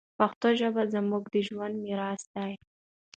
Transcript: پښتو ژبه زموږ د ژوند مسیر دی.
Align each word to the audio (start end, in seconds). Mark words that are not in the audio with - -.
پښتو 0.17 0.47
ژبه 0.59 0.83
زموږ 0.93 1.23
د 1.33 1.35
ژوند 1.47 1.75
مسیر 1.83 2.21
دی. 2.33 2.51